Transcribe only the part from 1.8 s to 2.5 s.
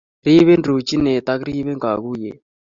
kaguiyet